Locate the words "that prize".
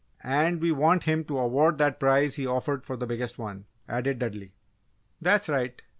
1.77-2.33